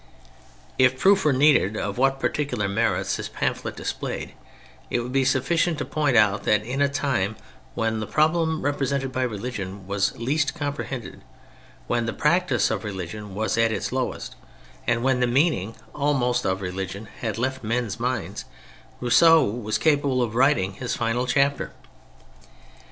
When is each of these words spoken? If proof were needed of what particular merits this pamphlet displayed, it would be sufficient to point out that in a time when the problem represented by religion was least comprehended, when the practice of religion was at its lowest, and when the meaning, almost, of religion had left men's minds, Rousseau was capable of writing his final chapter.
If 0.79 0.97
proof 0.97 1.23
were 1.23 1.31
needed 1.31 1.77
of 1.77 1.99
what 1.99 2.19
particular 2.19 2.67
merits 2.67 3.17
this 3.17 3.29
pamphlet 3.29 3.75
displayed, 3.75 4.33
it 4.89 5.01
would 5.01 5.11
be 5.11 5.23
sufficient 5.23 5.77
to 5.77 5.85
point 5.85 6.17
out 6.17 6.41
that 6.45 6.63
in 6.63 6.81
a 6.81 6.89
time 6.89 7.35
when 7.75 7.99
the 7.99 8.07
problem 8.07 8.63
represented 8.63 9.11
by 9.11 9.21
religion 9.21 9.85
was 9.85 10.17
least 10.17 10.55
comprehended, 10.55 11.21
when 11.85 12.07
the 12.07 12.13
practice 12.13 12.71
of 12.71 12.83
religion 12.83 13.35
was 13.35 13.59
at 13.59 13.71
its 13.71 13.91
lowest, 13.91 14.35
and 14.87 15.03
when 15.03 15.19
the 15.19 15.27
meaning, 15.27 15.75
almost, 15.93 16.47
of 16.47 16.61
religion 16.61 17.07
had 17.19 17.37
left 17.37 17.63
men's 17.63 17.99
minds, 17.99 18.45
Rousseau 19.01 19.43
was 19.43 19.77
capable 19.77 20.23
of 20.23 20.33
writing 20.33 20.73
his 20.73 20.95
final 20.95 21.27
chapter. 21.27 21.73